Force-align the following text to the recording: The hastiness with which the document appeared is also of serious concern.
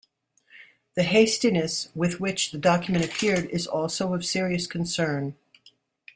The 0.95 1.03
hastiness 1.03 1.89
with 1.93 2.19
which 2.19 2.49
the 2.51 2.57
document 2.57 3.05
appeared 3.05 3.45
is 3.51 3.67
also 3.67 4.15
of 4.15 4.25
serious 4.25 4.65
concern. 4.65 5.35